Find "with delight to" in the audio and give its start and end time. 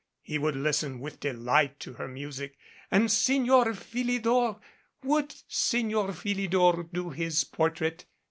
0.99-1.93